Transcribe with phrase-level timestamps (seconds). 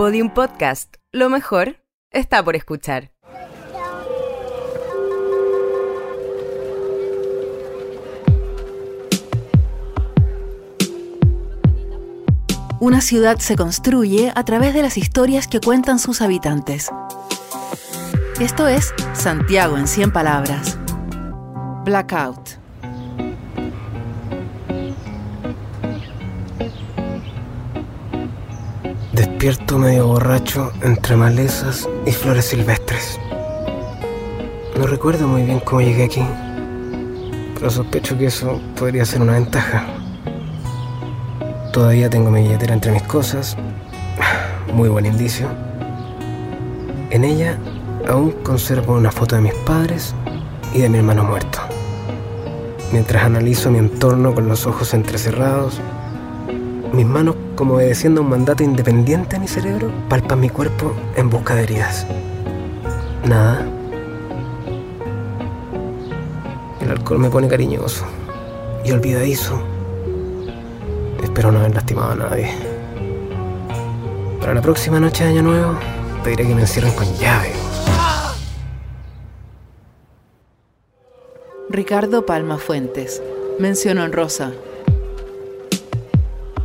[0.00, 0.96] Podium Podcast.
[1.12, 3.12] Lo mejor está por escuchar.
[12.80, 16.88] Una ciudad se construye a través de las historias que cuentan sus habitantes.
[18.40, 20.78] Esto es Santiago en 100 palabras.
[21.84, 22.49] Blackout.
[29.40, 33.18] Despierto medio borracho entre malezas y flores silvestres.
[34.78, 36.22] No recuerdo muy bien cómo llegué aquí,
[37.54, 39.86] pero sospecho que eso podría ser una ventaja.
[41.72, 43.56] Todavía tengo mi billetera entre mis cosas,
[44.74, 45.48] muy buen indicio.
[47.08, 47.56] En ella
[48.06, 50.14] aún conservo una foto de mis padres
[50.74, 51.60] y de mi hermano muerto.
[52.92, 55.80] Mientras analizo mi entorno con los ojos entrecerrados,
[56.92, 61.54] mis manos, como obedeciendo un mandato independiente a mi cerebro, palpan mi cuerpo en busca
[61.54, 62.06] de heridas.
[63.24, 63.66] Nada.
[66.80, 68.04] El alcohol me pone cariñoso
[68.84, 69.60] y olvidadizo.
[71.22, 72.50] Espero no haber lastimado a nadie.
[74.40, 75.74] Para la próxima noche de Año Nuevo,
[76.24, 77.52] pediré que me encierren con llave.
[81.68, 83.22] Ricardo Palma Fuentes.
[83.60, 84.52] Mencionó en rosa.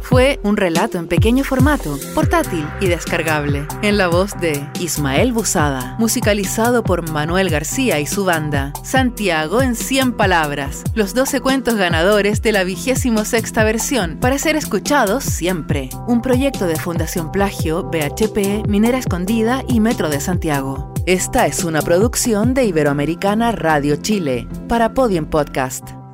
[0.06, 5.96] Fue un relato en pequeño formato, portátil y descargable, en la voz de Ismael Busada,
[5.98, 8.72] musicalizado por Manuel García y su banda.
[8.84, 14.56] Santiago en 100 palabras, los 12 cuentos ganadores de la vigésimo sexta versión, para ser
[14.56, 15.90] escuchados siempre.
[16.08, 20.94] Un proyecto de Fundación Plagio, BHP, Minera Escondida y Metro de Santiago.
[21.08, 26.05] Esta es una producción de Iberoamericana Radio Chile, para Podium Podcast.